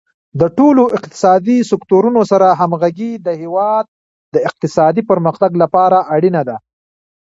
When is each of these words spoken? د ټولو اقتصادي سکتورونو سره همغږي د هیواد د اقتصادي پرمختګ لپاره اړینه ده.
د 0.39 0.41
ټولو 0.57 0.83
اقتصادي 0.97 1.57
سکتورونو 1.71 2.21
سره 2.31 2.47
همغږي 2.59 3.11
د 3.25 3.27
هیواد 3.41 3.85
د 4.33 4.35
اقتصادي 4.49 5.01
پرمختګ 5.11 5.51
لپاره 5.63 5.97
اړینه 6.15 6.41
ده. 6.49 6.57